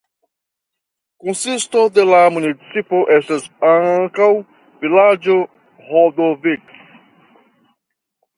[1.25, 4.31] Konsisto de la municipo estas ankaŭ
[4.87, 5.37] vilaĝo
[5.91, 6.75] Hodoviz.